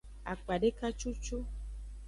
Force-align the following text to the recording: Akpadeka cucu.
Akpadeka 0.31 0.87
cucu. 0.99 1.37